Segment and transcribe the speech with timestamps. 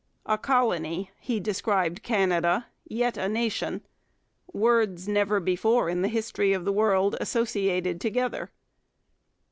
[0.25, 3.85] 'A colony,' he described Canada, 'yet a nation
[4.51, 8.49] words never before in the history of the world associated together.'